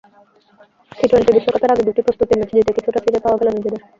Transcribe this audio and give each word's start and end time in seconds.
T twenty 0.91 1.31
বিশ্বকাপের 1.35 1.73
আগে 1.73 1.83
দুটি 1.87 2.01
প্রস্তুতি 2.05 2.33
ম্যাচ 2.35 2.49
জিতে 2.51 2.71
কিছুটা 2.77 2.99
ফিরে 3.03 3.19
পাওয়া 3.23 3.37
গেল 3.39 3.47
নিজেদের। 3.49 3.81